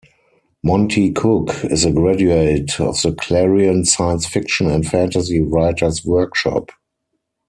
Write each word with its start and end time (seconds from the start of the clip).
Monte 0.63 1.11
Cook 1.11 1.49
is 1.65 1.85
a 1.85 1.91
graduate 1.91 2.79
of 2.79 2.99
the 3.03 3.13
Clarion 3.13 3.85
Science 3.85 4.25
Fiction 4.25 4.65
and 4.67 4.83
Fantasy 4.83 5.41
Writer's 5.41 6.03
Workshop. 6.03 6.71